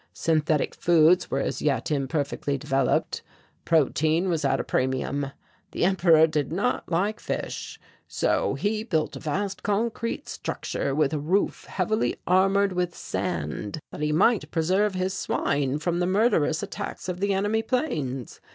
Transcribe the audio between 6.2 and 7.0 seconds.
did not